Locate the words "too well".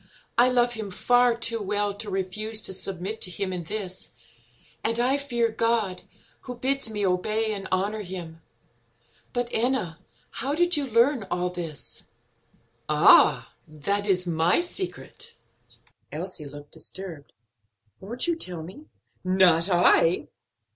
1.37-1.93